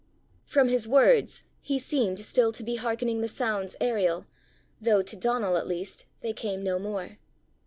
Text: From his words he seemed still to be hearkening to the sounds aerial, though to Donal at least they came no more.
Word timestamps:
From 0.45 0.67
his 0.67 0.87
words 0.87 1.43
he 1.61 1.77
seemed 1.77 2.17
still 2.19 2.51
to 2.53 2.63
be 2.63 2.77
hearkening 2.77 3.17
to 3.17 3.21
the 3.21 3.27
sounds 3.27 3.75
aerial, 3.79 4.25
though 4.81 5.03
to 5.03 5.15
Donal 5.15 5.57
at 5.57 5.67
least 5.67 6.07
they 6.21 6.33
came 6.33 6.63
no 6.63 6.79
more. 6.79 7.19